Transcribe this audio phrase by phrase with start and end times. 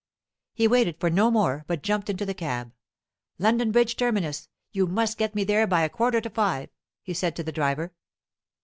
[0.55, 2.71] He waited for no more, but jumped into the cab.
[3.37, 4.49] "London Bridge terminus!
[4.71, 6.71] You must get me there by a quarter to five,"
[7.03, 7.93] he said to the driver.